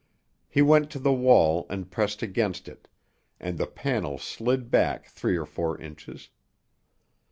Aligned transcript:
He 0.49 0.63
went 0.63 0.89
to 0.89 0.97
the 0.97 1.13
wall 1.13 1.67
and 1.69 1.91
pressed 1.91 2.23
against 2.23 2.67
it, 2.67 2.87
and 3.39 3.59
the 3.59 3.67
panel 3.67 4.17
slid 4.17 4.71
back 4.71 5.05
three 5.05 5.37
or 5.37 5.45
four 5.45 5.79
inches. 5.79 6.29